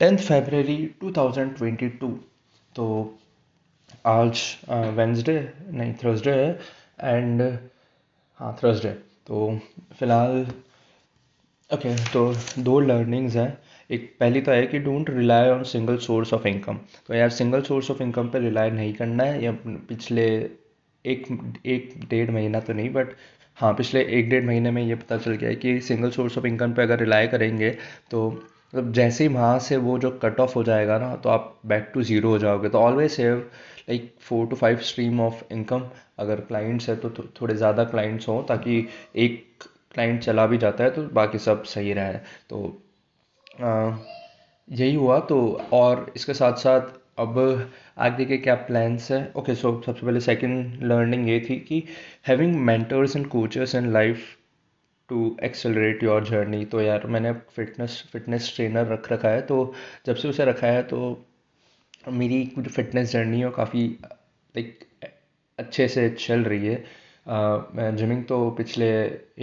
[0.00, 2.10] Tenth February 2022
[2.74, 2.84] तो
[4.06, 4.40] आज
[4.96, 5.34] Wednesday,
[5.70, 6.58] नहीं, थर्सडे है,
[7.00, 7.42] एंड
[8.40, 8.90] हाँ थर्सडे।
[9.26, 9.58] तो
[9.98, 10.46] फ़िलहाल
[11.70, 12.22] ओके तो
[12.62, 13.58] दो लर्निंग्स हैं।
[13.90, 16.78] एक, पहली तो है कि don't rely on single source of income
[17.08, 20.26] तो यार सिंगल सोर्स ऑफ़ इनकम पे रिलाई नहीं करना है, या पिछले
[21.04, 21.26] एक
[21.66, 23.14] एक डेढ़ महीना तो नहीं बट
[23.58, 26.46] हाँ पिछले एक डेढ़ महीने में ये पता चल गया है कि सिंगल सोर्स ऑफ़
[26.46, 27.70] इनकम पे अगर रिलाई करेंगे
[28.10, 28.28] तो
[28.72, 31.90] मतलब जैसे ही वहाँ से वो जो कट ऑफ़ हो जाएगा ना तो आप बैक
[31.94, 33.38] टू ज़ीरो हो जाओगे। तो always save
[33.88, 35.84] like four two five stream of income
[36.18, 38.86] अगर क्लाइंट्स है तो थोड़े ज़्यादा क्लाइंट्स हों ताकि
[39.16, 39.64] एक
[39.94, 42.14] क्लाइंट चला भी जाता है तो बाकी सब सही रहे।
[42.50, 42.62] तो
[43.62, 43.96] आ,
[44.68, 45.40] यही हुआ। तो
[45.72, 47.38] और इसके साथ साथ अब
[47.98, 49.32] आगे के क्या प्लान्स हैं?
[49.34, 51.82] ओके सो सबसे पहले सेकंड लर्निंग ये थी कि
[52.28, 54.22] having mentors and coaches in life
[55.10, 59.62] to accelerate your journey तो यार मैंने फिटनेस फिटनेस ट्रेनर रख रखा है तो
[60.06, 61.00] जब से उसे रखा है तो
[62.08, 63.86] मेरी जो फिटनेस जर्नी है काफ़ी
[64.54, 64.84] लाइक
[65.58, 66.84] अच्छे से चल रही है।
[67.76, 68.86] मैं जिमिंग तो पिछले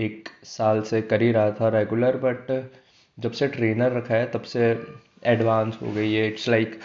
[0.06, 2.48] एक साल से कर ही रहा था रेगुलर बट
[3.18, 4.66] जब से ट्रेनर रखा है, तब से
[5.26, 6.80] एडवांस हो गई है। It's like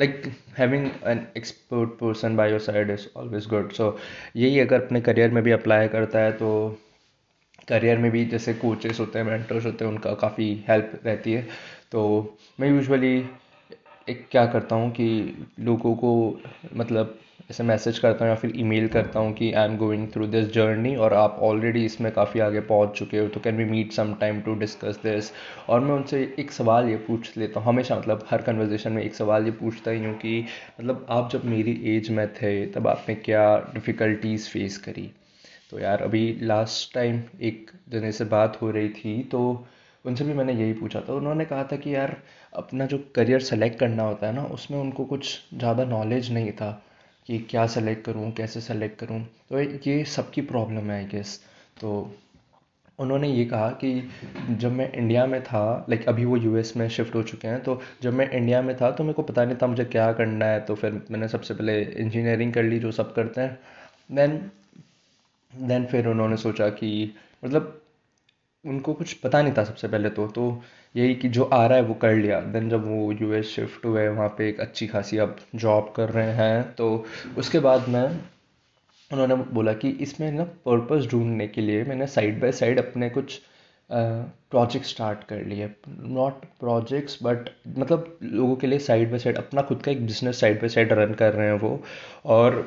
[0.00, 0.22] like
[0.58, 3.96] having an expert person by your side is always good so
[4.36, 6.50] यही अगर अपने करियर में भी अप्लाई करता है तो
[7.68, 11.42] करियर में भी जैसे कोचेस होते हैं मेंटर्स होते हैं, उनका काफ़ी हेल्प रहती है।
[11.92, 13.16] तो मैं यूजुअली
[14.08, 15.06] एक क्या करता हूँ कि
[15.60, 16.10] लोगों को
[16.76, 17.18] मतलब
[17.50, 20.46] ऐसे मैसेज करता हूँ या फिर ईमेल करता हूँ कि I am going through this
[20.52, 24.14] journey और आप ऑलरेडी इसमें काफ़ी आगे पहुँच चुके हो तो can we meet some
[24.14, 25.30] time to discuss this
[25.68, 29.14] और मैं उनसे एक सवाल ये पूछ लेता हूँ, हमेशा मतलब हर कन्वर्जेशन में एक
[29.14, 30.44] सवाल ये पूछता ही हूँ कि
[30.80, 35.10] मतलब आप जब मेरी एज में थे, तब आपने क्या डिफ़िकल्टीज़ फेस करी?
[35.72, 39.66] तो यार, अभी लास्ट टाइम एक जने से बात हो रही थी तो
[40.04, 42.16] उनसे भी मैंने यही पूछा था। उन्होंने कहा था कि यार,
[42.52, 46.70] अपना जो करियर सेलेक्ट करना होता है ना, उसमें उनको कुछ ज़्यादा नॉलेज नहीं था
[47.26, 49.20] कि क्या सेलेक्ट करूँ, कैसे सेलेक्ट करूँ।
[49.50, 51.40] तो ये सबकी प्रॉब्लम है आई गेस
[51.80, 51.90] तो
[52.98, 53.90] उन्होंने ये कहा कि
[54.50, 57.80] जब मैं इंडिया में था लाइक अभी वो यूएस में शिफ्ट हो चुके हैं तो
[58.02, 60.60] जब मैं इंडिया में था तो मेरे को पता नहीं था मुझे क्या करना है।
[60.60, 63.58] तो फिर मैंने सबसे पहले इंजीनियरिंग कर ली, जो सब करते हैं।
[64.12, 64.38] देन
[65.52, 67.12] देन फिर उन्होंने सोचा कि
[67.44, 67.80] मतलब
[68.64, 70.62] उनको कुछ पता नहीं था सबसे पहले तो तो
[70.94, 74.06] यही कि जो आ रहा है वो कर लिया। देन जब वो यूएस शिफ्ट हुए,
[74.08, 77.04] वहाँ पे एक अच्छी खासी अब जॉब कर रहे हैं तो
[77.38, 78.20] उसके बाद में,
[79.10, 83.40] उन्होंने बोला कि इसमें ना पर्पस ढूँढने के लिए मैंने साइड बाय साइड अपने कुछ
[83.90, 87.48] प्रोजेक्ट स्टार्ट कर लिए। नॉट प्रोजेक्ट्स बट
[87.78, 90.92] मतलब लोगों के लिए साइड बाय साइड अपना खुद का एक business side by side
[90.92, 91.80] run कर रहे हैं वो।
[92.26, 92.60] और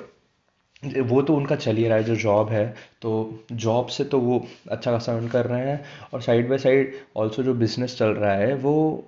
[0.86, 4.48] वो तो उनका चल ही रहा है जो जॉब है तो जॉब से तो वो
[4.72, 8.34] अच्छा खासा अर्न कर रहे हैं और साइड बाय साइड ऑल्सो जो बिज़नेस चल रहा
[8.34, 9.06] है वो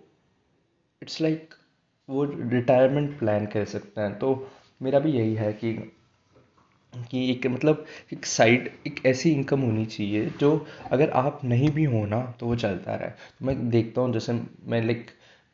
[1.02, 1.56] इट्स लाइक like,
[2.10, 4.52] वो रिटायरमेंट प्लान कह सकते हैं। तो
[4.82, 5.74] मेरा भी यही है कि
[7.12, 11.84] कि एक मतलब एक साइड एक ऐसी इनकम होनी चाहिए जो अगर आप नहीं भी
[11.84, 14.34] हो ना तो वो चलता रहे। तो मैं देखता हूँ जैसे
[14.66, 15.06] मैं लाइक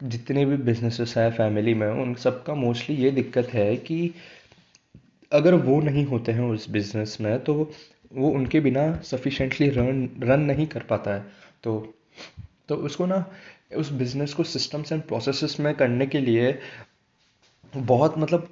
[0.03, 4.12] जितने भी बिजनेसेस हैं फैमिली में उन सबका मोस्टली ये दिक्कत है कि
[5.32, 7.54] अगर वो नहीं होते हैं उस बिज़नेस में तो
[8.14, 11.26] वो उनके बिना सफिशेंटली रन रन नहीं कर पाता है।
[11.64, 11.94] तो
[12.70, 13.26] तो उसको ना,
[13.78, 16.58] उस बिज़नेस को सिस्टम्स एंड प्रोसेसेस में करने के लिए
[17.74, 18.48] बहुत मतलब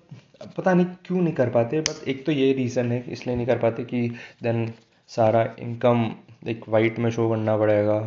[0.57, 3.57] पता नहीं क्यों नहीं कर पाते बट एक तो ये रीज़न है, इसलिए नहीं कर
[3.59, 4.07] पाते कि
[4.43, 4.71] देन
[5.09, 6.11] सारा इनकम
[6.47, 7.99] एक वाइट में शो करना पड़ेगा।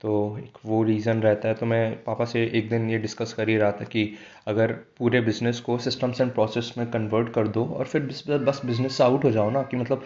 [0.00, 3.48] तो एक वो रीज़न रहता है। तो मैं पापा से एक दिन ये डिस्कस कर
[3.48, 4.04] ही रहा था कि
[4.46, 8.96] अगर पूरे बिज़नेस को सिस्टम्स एंड प्रोसेस में कन्वर्ट कर दो और फिर बस बिज़नेस
[8.96, 10.04] से आउट हो जाओ ना कि मतलब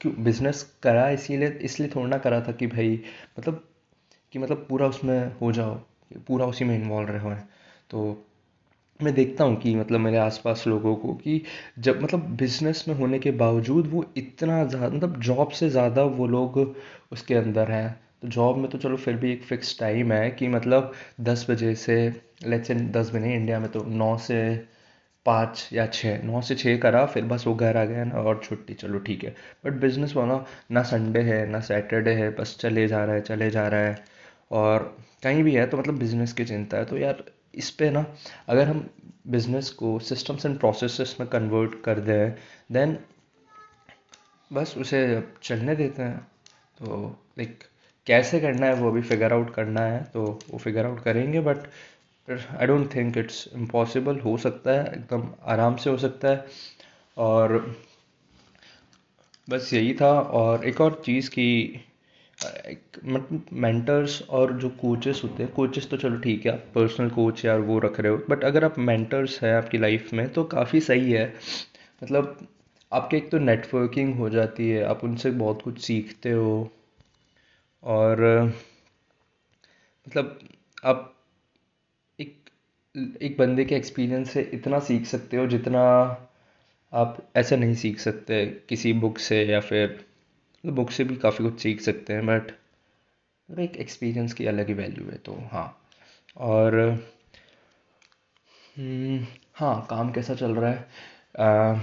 [0.00, 3.00] क्यों बिज़नेस करा इसीलिए, इसलिए थोड़ा ना करा था कि भाई
[3.38, 3.64] मतलब
[4.32, 5.74] कि मतलब पूरा उसमें हो जाओ,
[6.26, 7.34] पूरा उसी में इन्वॉल्व रहे हुए।
[7.90, 8.26] तो
[9.00, 11.40] मैं देखता हूँ कि मतलब मेरे आसपास लोगों को कि
[11.78, 16.26] जब मतलब बिज़नेस में होने के बावजूद वो इतना ज़्यादा मतलब जॉब से ज़्यादा वो
[16.26, 16.58] लोग
[17.12, 20.48] उसके अंदर हैं। तो जॉब में तो चलो फिर भी एक फ़िक्स टाइम है कि
[20.48, 24.66] मतलब दस बजे से लेट्स से दस बजे नहीं इंडिया में तो नौ से
[25.26, 28.40] पाँच या छः, नौ से छः करा, फिर बस वो घर आ गया ना और
[28.44, 29.34] छुट्टी, चलो ठीक है।
[29.64, 33.50] बट बिज़नेस वाला ना संडे है, ना सैटरडे है, बस चले जा रहा है, चले
[33.50, 34.04] जा रहा है।
[34.50, 38.06] और कहीं भी है तो मतलब बिज़नेस की चिंता है। तो यार इस पर ना
[38.48, 38.90] अगर हम
[39.26, 42.32] बिज़नेस को सिस्टम्स एंड प्रोसेस में कन्वर्ट कर दें
[42.72, 42.98] देन
[44.52, 46.18] बस उसे चलने देते हैं।
[46.78, 47.64] तो लाइक
[48.06, 51.58] कैसे करना है वो अभी फिगर आउट करना है तो वो फिगर आउट करेंगे but
[52.28, 56.44] I don't think it's impossible हो सकता है, एकदम आराम से हो सकता है।
[57.16, 57.74] और
[59.48, 61.80] बस यही था। और एक और चीज़ की
[63.54, 67.60] मेंटर्स और जो कोचेस होते हैं कोचेस तो चलो ठीक है, आप पर्सनल कोच यार
[67.60, 71.12] वो रख रहे हो बट अगर आप मेंटर्स हैं आपकी लाइफ में तो काफ़ी सही
[71.12, 71.26] है।
[72.02, 72.46] मतलब
[72.92, 76.70] आपके एक तो नेटवर्किंग हो जाती है, आप उनसे बहुत कुछ सीखते हो
[77.84, 78.20] और
[80.06, 80.38] मतलब
[80.84, 81.10] आप
[82.18, 82.50] एक
[83.22, 85.84] एक बंदे के एक्सपीरियंस से इतना सीख सकते हो जितना
[86.92, 90.04] आप ऐसे नहीं सीख सकते किसी बुक से या फिर
[90.64, 92.52] बुक से भी काफ़ी कुछ सीख सकते हैं बट
[93.48, 95.66] एक एक्सपीरियंस की अलग ही वैल्यू है तो हाँ।
[96.44, 96.80] और
[98.76, 100.86] हम्म, हाँ काम कैसा चल रहा है?
[101.40, 101.80] आ,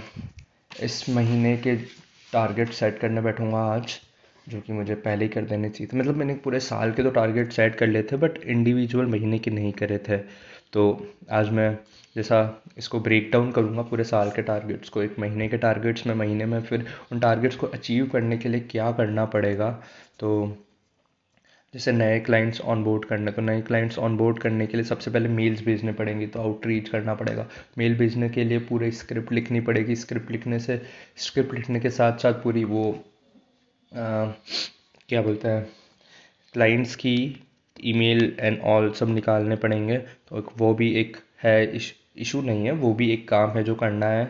[0.82, 1.76] इस महीने के
[2.34, 4.00] टारगेट सेट करने बैठूँगा आज।
[4.48, 7.10] जो कि मुझे पहले ही कर देने चाहिए थे। मतलब मैंने पूरे साल के तो
[7.12, 10.18] टारगेट सेट कर लिए थे बट इंडिविजुअल महीने के नहीं करे थे।
[10.74, 10.84] तो
[11.32, 11.78] आज मैं
[12.16, 16.14] जैसा इसको ब्रेक डाउन करूँगा पूरे साल के टारगेट्स को, एक महीने के टारगेट्स में,
[16.16, 19.70] महीने में, फिर उन टारगेट्स को अचीव करने के लिए क्या करना पड़ेगा।
[20.20, 20.58] तो
[21.74, 25.12] जैसे नए क्लाइंट्स ऑन बोर्ड करने तो नए क्लाइंट्स ऑन बोर्ड करने के लिए सबसे
[25.12, 27.48] पहले मेल्स भेजने पड़ेंगे तो आउटरीच करना पड़ेगा।
[27.78, 30.82] मेल भेजने के लिए पूरे स्क्रिप्ट लिखनी पड़ेगी। स्क्रिप्ट लिखने से
[31.18, 32.84] स्क्रिप्ट लिखने के साथ साथ पूरी वो
[33.92, 35.64] क्या बोलते हैं
[36.54, 37.14] क्लाइंट्स की
[37.84, 42.94] ईमेल एंड ऑल सब निकालने पड़ेंगे तो वो भी एक है इशू नहीं है, वो
[42.94, 44.26] भी एक काम है जो करना है।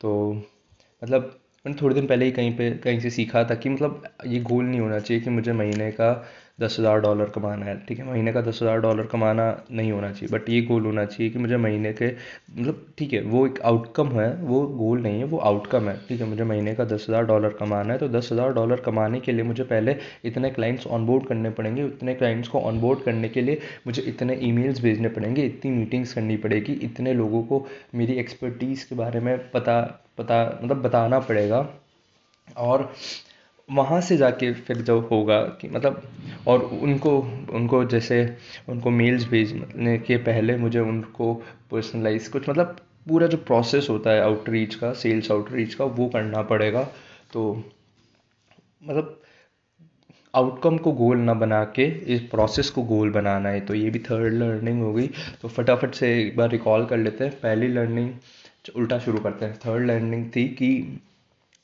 [0.00, 1.22] तो मतलब
[1.64, 4.64] मैंने थोड़े दिन पहले ही कहीं पे, कहीं से सीखा था कि मतलब ये गोल
[4.64, 6.12] नहीं होना चाहिए कि मुझे महीने का
[6.58, 8.04] दस हज़ार डॉलर कमाना है, ठीक है?
[8.06, 11.38] महीने का दस हज़ार डॉलर कमाना नहीं होना चाहिए बट ये गोल होना चाहिए कि
[11.38, 15.38] मुझे महीने के मतलब ठीक है, वो एक आउटकम है, वो गोल नहीं है, वो
[15.40, 16.26] आउटकम है, ठीक है?
[16.28, 19.42] मुझे महीने का दस हज़ार डॉलर कमाना है तो दस हज़ार डॉलर कमाने के लिए
[19.44, 24.02] मुझे पहले इतने क्लाइंट्स ऑनबोर्ड करने पड़ेंगे, इतने क्लाइंट्स को ऑनबोर्ड करने के लिए मुझे
[24.04, 29.20] इतने ईमेल्स भेजने पड़ेंगे, इतनी मीटिंग्स करनी पड़ेगी, इतने लोगों को मेरी एक्सपर्टीज़ के बारे
[29.20, 29.80] में पता
[30.18, 31.66] पता मतलब बताना पड़ेगा,
[32.48, 32.92] और
[33.72, 36.02] वहाँ से जाके फिर जो होगा कि मतलब
[36.48, 37.18] और उनको
[37.52, 38.36] उनको जैसे
[38.68, 41.34] उनको मेल्स भेजने के पहले मुझे उनको
[41.70, 42.76] पर्सनलाइज कुछ मतलब
[43.08, 46.82] पूरा जो प्रोसेस होता है आउटरीच का सेल्स आउटरीच का, वो करना पड़ेगा।
[47.32, 47.64] तो
[48.84, 49.22] मतलब
[50.34, 53.98] आउटकम को गोल ना बना के, इस प्रोसेस को गोल बनाना है। तो ये भी
[53.98, 55.06] थर्ड लर्निंग हो गई।
[55.42, 58.10] तो फटाफट से एक बार रिकॉल कर लेते हैं। पहली लर्निंग
[58.76, 61.00] उल्टा शुरू करते हैं। थर्ड लर्निंग थी कि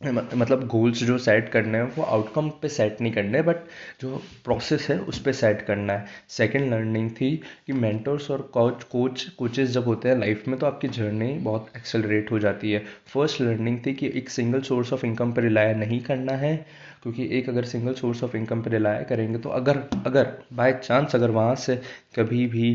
[0.04, 3.56] मतलब गोल्स जो सेट करने हैं वो आउटकम पे सेट नहीं करने बट
[4.00, 7.30] जो प्रोसेस है उस पर सेट करना है। सेकंड लर्निंग थी
[7.66, 11.70] कि मेंटर्स और कोच कोच कोचेस जब होते हैं लाइफ में तो आपकी जर्नी बहुत
[11.76, 12.84] एक्सेलरेट हो जाती है।
[13.14, 16.54] फ़र्स्ट लर्निंग थी कि एक सिंगल सोर्स ऑफ़ इनकम पर रिलाय नहीं करना है
[17.02, 21.14] क्योंकि एक अगर सिंगल सोर्स ऑफ़ इनकम पर रिलाय करेंगे तो अगर अगर बाय चांस
[21.14, 21.76] अगर वहाँ से
[22.16, 22.74] कभी भी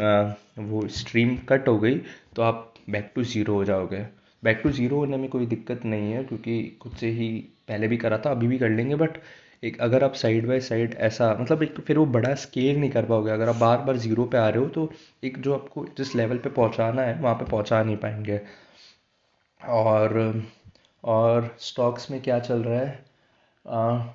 [0.00, 0.22] आ,
[0.58, 1.94] वो स्ट्रीम कट हो गई
[2.36, 4.04] तो आप बैक टू ज़ीरो हो जाओगे।
[4.42, 7.28] बैक टू ज़ीरो होने में कोई दिक्कत नहीं है, क्योंकि खुद से ही
[7.68, 9.18] पहले भी करा था, अभी भी कर लेंगे बट
[9.62, 13.04] एक अगर आप साइड बाय साइड ऐसा मतलब एक फिर वो बड़ा स्केल नहीं कर
[13.06, 14.90] पाओगे। अगर आप बार बार ज़ीरो पे आ रहे हो तो
[15.24, 18.40] एक जो आपको जिस लेवल पे पहुंचाना है, वहाँ पे पहुँचा नहीं पाएँगे।
[19.60, 20.42] और
[21.04, 23.04] और स्टॉक्स में क्या चल रहा है?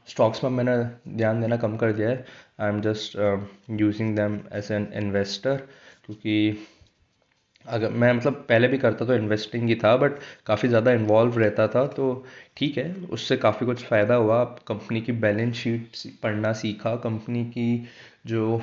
[0.07, 0.75] स्टॉक्स में मैंने
[1.17, 2.25] ध्यान देना कम कर दिया है।
[2.59, 3.17] I am just
[3.81, 5.55] using them as an investor
[6.05, 6.57] क्योंकि
[7.67, 11.67] अगर मैं मतलब पहले भी करता तो इन्वेस्टिंग ही था बट काफ़ी ज़्यादा इन्वॉल्व रहता
[11.67, 12.25] था तो
[12.57, 17.43] ठीक है, उससे काफ़ी कुछ फ़ायदा हुआ। आप कंपनी की बैलेंस शीट पढ़ना सीखा कंपनी
[17.47, 17.87] की
[18.27, 18.53] जो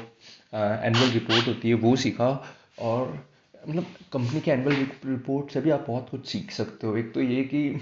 [0.55, 2.31] एनुअल रिपोर्ट होती है वो सीखा,
[2.81, 3.19] और
[3.69, 4.75] मतलब कंपनी के एनुअल
[5.07, 7.81] रिपोर्ट से भी आप बहुत कुछ सीख सकते हो। एक तो ये कि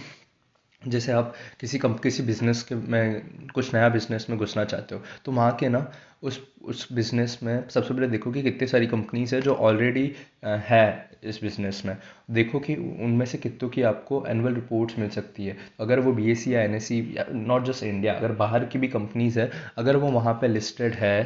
[0.83, 5.03] जैसे आप किसी कम किसी बिज़नेस के, में कुछ नया बिज़नेस में घुसना चाहते हो
[5.25, 5.81] तो वहाँ के ना
[6.23, 10.11] उस उस बिज़नेस में सबसे पहले देखो कि कितनी सारी कंपनीज़ है जो ऑलरेडी
[10.45, 11.97] है इस बिज़नेस में।
[12.31, 16.31] देखो कि उनमें से कितनों की आपको एनुअल रिपोर्ट्स मिल सकती है। अगर वो बी
[16.33, 19.97] एस या एन एस या नॉट जस्ट इंडिया अगर बाहर की भी कंपनीज़ है, अगर
[19.97, 21.23] वो वहाँ पे लिस्टेड है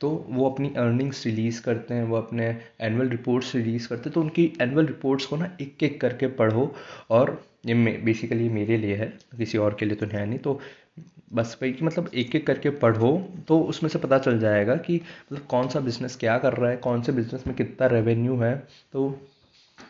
[0.00, 2.46] तो वो अपनी अर्निंग्स रिलीज़ करते हैं, वो अपने
[2.80, 6.74] एनुअल रिपोर्ट्स रिलीज़ करते हैं तो उनकी एनुअल रिपोर्ट्स को ना एक एक करके पढ़ो।
[7.10, 7.74] और ये
[8.04, 9.06] बेसिकली मेरे लिए है,
[9.38, 10.60] किसी और के लिए तो है नहीं तो
[11.32, 13.10] बस पे कि मतलब एक एक करके पढ़ो
[13.48, 15.00] तो उसमें से पता चल जाएगा कि
[15.32, 18.54] मतलब कौन सा बिज़नेस क्या कर रहा है, कौन से बिज़नेस में कितना रेवेन्यू है
[18.92, 19.08] तो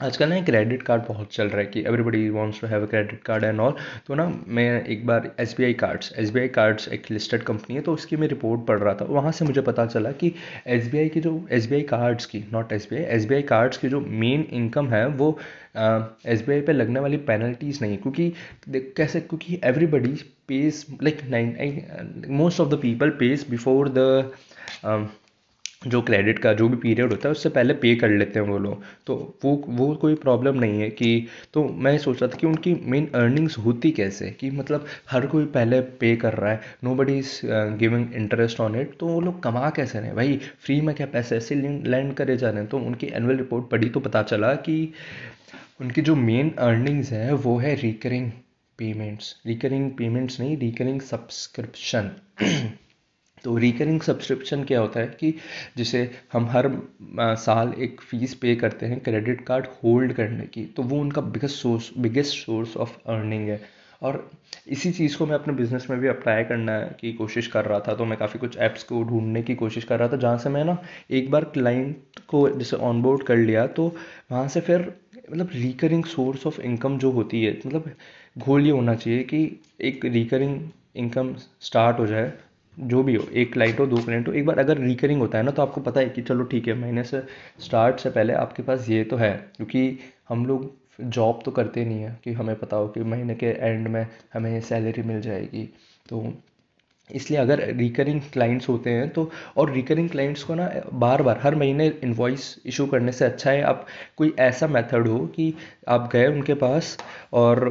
[0.03, 3.23] आजकल ना क्रेडिट कार्ड बहुत चल रहा है कि everybody wants to have a credit
[3.23, 3.75] card and all
[4.07, 7.43] तो ना मैं एक बार S B I cards S B I cards एक लिस्टेड
[7.43, 10.33] कंपनी है तो उसकी मैं रिपोर्ट पढ़ रहा था। वहाँ से मुझे पता चला कि
[10.67, 13.25] एस बी आई की जो एस बी आई कार्ड्स की not S B I S
[13.27, 15.39] B I cards की जो मेन इनकम है, वो
[15.77, 18.33] एस बी आई पर लगने वाली पेनल्टीज़ नहीं क्योंकि
[18.97, 20.13] कैसे, क्योंकि everybody
[20.49, 24.31] pays like most of the people pays before the
[25.83, 28.59] जो क्रेडिट का, जो भी पीरियड होता है, उससे पहले पे कर लेते हैं वो
[28.59, 29.15] लोग। तो
[29.45, 33.07] वो वो कोई प्रॉब्लम नहीं है कि तो मैं सोच रहा था कि उनकी मेन
[33.15, 34.31] अर्निंग्स होती कैसे?
[34.31, 36.61] कि मतलब हर कोई पहले पे कर रहा है
[36.95, 37.41] nobody is
[37.79, 41.37] giving interest on it तो वो लोग कमा कैसे रहे भाई फ्री में क्या पैसे
[41.37, 42.69] ऐसे लैंड करे जा रहे हैं?
[42.69, 44.93] तो उनकी एनुअल रिपोर्ट पढ़ी तो पता चला कि
[45.81, 48.31] उनकी जो मेन अर्निंग्स है, वो है रिकरिंग
[48.79, 52.11] पेमेंट्स रिकरिंग पेमेंट्स नहीं रिकरिंग सब्सक्रिप्शन
[53.47, 55.33] तो रिकरिंग सब्सक्रिप्शन क्या होता है कि
[55.77, 55.99] जिसे
[56.33, 56.71] हम हर
[57.39, 61.57] साल एक फ़ीस पे करते हैं क्रेडिट कार्ड होल्ड करने की तो वो उनका biggest
[61.57, 63.61] source biggest source of earning है।
[64.03, 64.19] और
[64.69, 67.95] इसी चीज़ को मैं अपने बिज़नेस में भी अप्लाई करना की कोशिश कर रहा था
[67.95, 70.65] तो मैं काफ़ी कुछ ऐप्स को ढूँढने की कोशिश कर रहा था, जहाँ से मैं
[70.65, 70.77] ना
[71.11, 73.87] एक बार क्लाइंट को जैसे ऑनबोर्ड कर लिया तो
[74.33, 74.81] वहाँ से फिर
[75.31, 77.91] मतलब रिकरिंग सोर्स ऑफ़ इनकम जो होती है मतलब
[78.39, 79.45] गोल ये होना चाहिए कि
[79.83, 80.61] एक रिकरिंग
[80.97, 82.33] इनकम स्टार्ट हो जाए।
[82.77, 85.45] जो भी हो, एक क्लाइंट हो, दो क्लाइंट हो, एक बार अगर रिकरिंग होता है
[85.45, 87.23] ना तो आपको पता है कि चलो ठीक है महीने से
[87.61, 92.03] स्टार्ट से पहले आपके पास ये तो है, क्योंकि हम लोग जॉब तो करते नहीं
[92.03, 95.65] है कि हमें पता हो कि महीने के एंड में हमें सैलरी मिल जाएगी।
[96.07, 96.33] तो
[97.11, 101.55] इसलिए अगर रिकरिंग क्लाइंट्स होते हैं तो और रिकरिंग क्लाइंट्स को ना बार बार हर
[101.55, 105.53] महीने इन्वॉइस इशू करने से अच्छा है, आप कोई ऐसा मेथड हो कि
[105.89, 106.97] आप गए उनके पास
[107.33, 107.69] और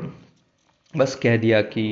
[0.93, 1.85] बस कह दिया कि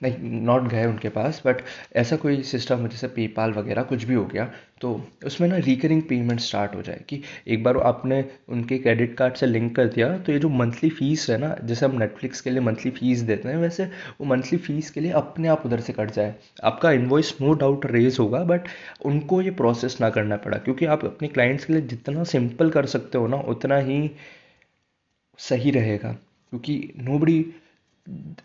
[0.00, 1.62] नहीं नॉट गए उनके पास बट
[1.96, 4.92] ऐसा कोई सिस्टम जैसे पेपाल वगैरह, कुछ भी हो गया तो
[5.26, 9.46] उसमें ना रिकरिंग पेमेंट स्टार्ट हो जाए कि एक बार आपने उनके क्रेडिट कार्ड से
[9.46, 12.60] लिंक कर दिया तो ये जो मंथली फ़ीस है ना, जैसे हम नेटफ्लिक्स के लिए
[12.60, 16.10] मंथली फ़ीस देते हैं, वैसे वो मंथली फ़ीस के लिए अपने आप उधर से कट
[16.10, 18.68] जाए। आपका इन्वॉइस नो डाउट रेज होगा बट
[19.04, 22.86] उनको ये प्रोसेस ना करना पड़ा, क्योंकि आप अपने क्लाइंट्स के लिए जितना सिंपल कर
[22.86, 24.10] सकते हो ना, उतना ही
[25.38, 26.12] सही रहेगा,
[26.52, 27.18] क्योंकि नो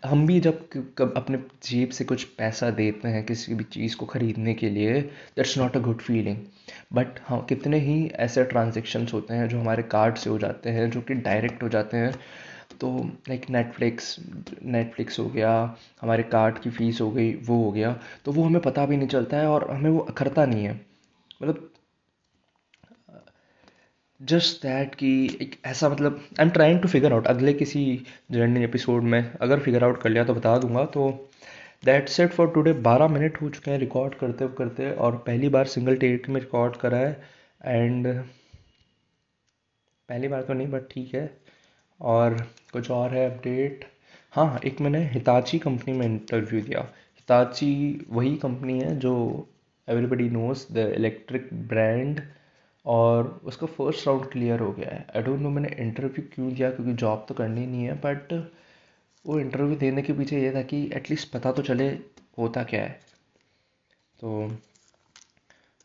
[0.06, 0.58] हम भी जब
[0.98, 5.00] कब अपने जेब से कुछ पैसा देते हैं किसी भी चीज़ को ख़रीदने के लिए
[5.36, 6.36] that's not a good feeling
[6.92, 10.90] but हाँ कितने ही ऐसे ट्रांजेक्शन्स होते हैं जो हमारे कार्ड से हो जाते हैं,
[10.90, 12.12] जो कि डायरेक्ट हो जाते हैं
[12.80, 12.92] तो
[13.28, 14.16] लाइक नेटफ्लिक्स
[14.64, 15.52] नेटफ्लिक्स हो गया,
[16.02, 17.92] हमारे कार्ड की फ़ीस हो गई, वो हो गया
[18.24, 20.80] तो वो हमें पता भी नहीं चलता है और हमें वो अखरता नहीं है।
[21.42, 21.70] मतलब
[24.20, 25.08] जस्ट दैट कि
[25.42, 27.80] एक ऐसा मतलब I am trying to figure out अगले किसी
[28.32, 31.10] जर्नी एपिसोड में अगर फिगर आउट कर लिया तो बता दूँगा। तो
[31.84, 35.66] दैट सेट फॉर टुडे बारह मिनट हो चुके हैं रिकॉर्ड करते करते और पहली बार
[35.66, 37.12] सिंगल टेक में रिकॉर्ड करा है।
[37.64, 38.06] एंड
[40.08, 41.30] पहली बार तो नहीं बट ठीक है।
[42.00, 42.36] और
[42.72, 43.84] कुछ और है अपडेट
[44.32, 49.14] हाँ एक मैंने हिताची कंपनी में इंटरव्यू दिया। हिताची वही कंपनी है जो
[49.88, 52.20] everybody knows the electric brand
[52.86, 56.70] और उसका फ़र्स्ट राउंड क्लियर हो गया है। आई डोंट नो मैंने इंटरव्यू क्यों दिया
[56.70, 58.32] क्योंकि जॉब तो करनी नहीं है बट
[59.24, 61.88] वो इंटरव्यू देने के पीछे ये था कि एटलीस्ट पता तो चले
[62.38, 63.00] होता क्या है।
[64.20, 64.48] तो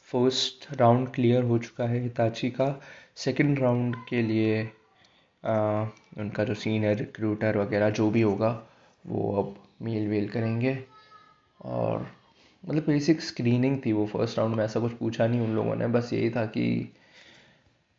[0.09, 2.69] फ़र्स्ट राउंड क्लियर हो चुका है हिताची का।
[3.15, 4.63] सेकंड राउंड के लिए
[5.43, 5.85] आ,
[6.17, 8.49] उनका जो सीनियर रिक्रूटर वगैरह जो भी होगा
[9.05, 10.77] वो अब मेल वेल करेंगे।
[11.61, 12.07] और
[12.69, 15.87] मतलब बेसिक स्क्रीनिंग थी वो फ़र्स्ट राउंड में ऐसा कुछ पूछा नहीं उन लोगों ने
[15.87, 16.93] बस यही था कि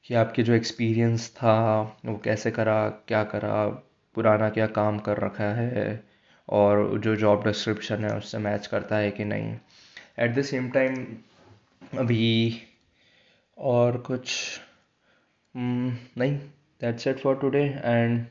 [0.05, 3.69] कि आपके जो एक्सपीरियंस था वो कैसे करा क्या करा
[4.15, 6.05] पुराना क्या काम कर रखा है
[6.49, 9.57] और जो जॉब डिस्क्रिप्शन है उससे मैच करता है कि नहीं।
[10.19, 11.07] एट द सेम टाइम
[11.99, 12.63] अभी
[13.59, 14.29] और कुछ
[15.57, 16.39] hmm, नहीं
[16.81, 18.27] that's it for today and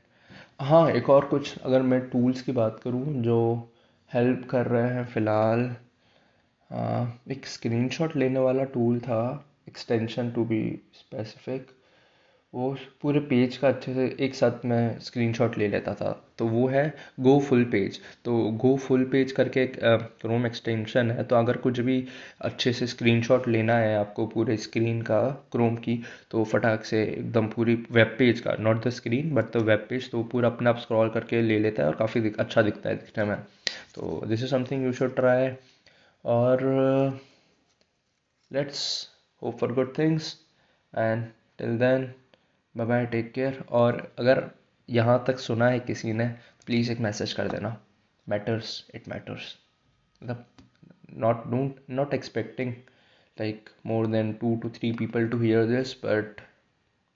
[0.61, 3.69] हाँ एक और कुछ अगर मैं टूल्स की बात करूँ जो
[4.13, 5.75] हेल्प कर रहे हैं फ़िलहाल
[6.71, 9.21] एक स्क्रीनशॉट लेने वाला टूल था
[9.69, 10.63] एक्सटेंशन टू बी
[10.95, 11.67] स्पेसिफिक
[12.53, 16.67] वो पूरे पेज का अच्छे से एक साथ मैं स्क्रीनशॉट ले लेता था। तो वो
[16.67, 16.83] है
[17.19, 19.77] गो फुल पेज तो गो फुल पेज करके एक
[20.21, 22.03] क्रोम एक्सटेंशन है। तो अगर कुछ भी
[22.41, 25.99] अच्छे से स्क्रीनशॉट लेना है आपको पूरे स्क्रीन का क्रोम की
[26.31, 30.11] तो फटाक से एकदम पूरी वेब पेज का not the screen but the web page
[30.11, 33.25] तो पूरा अपने आप स्क्रॉल करके ले लेता है और काफ़ी अच्छा दिखता है दिखने
[33.25, 33.37] में।
[33.95, 35.49] तो this is something you should try
[36.25, 36.63] और
[38.51, 38.83] let's
[39.41, 40.35] hope for good things
[40.93, 41.25] and
[41.57, 42.13] till then
[42.75, 44.49] bye bye take care और अगर
[44.89, 46.27] यहाँ तक सुना है किसी ने
[46.65, 47.75] प्लीज़ एक मैसेज कर देना।
[48.27, 49.55] मैटर्स इट मैटर्स
[50.21, 50.45] मतलब
[51.13, 52.73] not don't not expecting
[53.37, 56.41] like more than two two three people to hear this but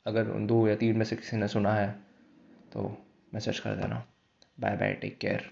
[0.05, 1.89] अगर दो या तीन में से किसी ने सुना है
[2.73, 2.81] तो
[3.33, 4.03] मैसेज कर देना।
[4.59, 5.49] बाय बाय टेक केयर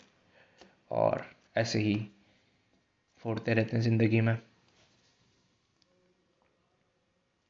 [0.92, 1.26] और
[1.58, 1.96] ऐसे ही
[3.24, 4.38] फोड़ते रहते हैं ज़िंदगी में